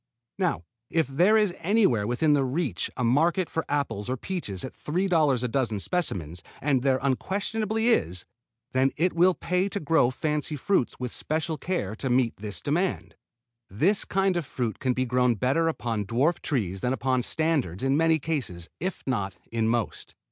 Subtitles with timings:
[0.39, 5.43] Now if there is anywhere within reach a market for apples or peaches at $3
[5.43, 8.25] a dozen specimens and there unquestionably is
[8.71, 13.13] then it will pay to grow fancy fruits with special care to meet this demand.
[13.69, 17.95] This kind of fruit can be grown better upon dwarf trees than upon standards in
[17.95, 20.15] many cases, if not in most.